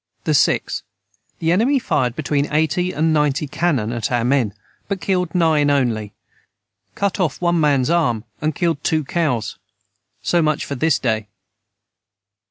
[0.25, 4.55] The enemy fired between 80 and 90 Canon at our men
[4.87, 6.13] but killed nine onely
[6.95, 9.59] cut of one mans arm and killed too cows
[10.23, 11.27] So much for this day.